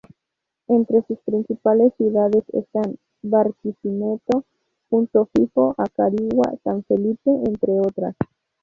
[0.67, 4.45] Entre sus principales ciudades están Barquisimeto,
[4.89, 8.15] Punto Fijo, Acarigua, San Felipe, entre otras.